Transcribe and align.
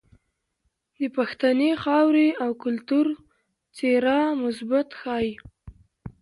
د 0.97 0.99
پښتنې 1.17 1.71
خاورې 1.83 2.27
او 2.43 2.51
کلتور 2.63 3.05
څهره 3.77 4.17
مثبت 4.43 4.87
ښائي. 4.99 5.33